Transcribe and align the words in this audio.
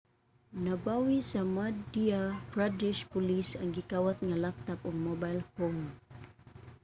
nabawi 0.63 1.17
sa 1.31 1.41
madhya 1.55 2.21
pradesh 2.53 3.01
police 3.13 3.51
ang 3.55 3.69
gikawat 3.77 4.17
nga 4.27 4.37
laptop 4.45 4.79
ug 4.87 4.95
mobile 5.07 5.41
phone 5.53 5.81